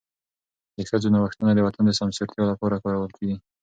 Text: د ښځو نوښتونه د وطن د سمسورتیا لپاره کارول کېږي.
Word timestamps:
د 0.75 0.77
ښځو 0.89 1.07
نوښتونه 1.13 1.51
د 1.53 1.59
وطن 1.67 1.83
د 1.87 1.91
سمسورتیا 1.99 2.43
لپاره 2.51 2.81
کارول 2.83 3.11
کېږي. 3.17 3.37